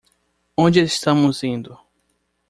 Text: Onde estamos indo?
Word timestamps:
Onde 0.63 0.79
estamos 0.81 1.37
indo? 1.55 1.73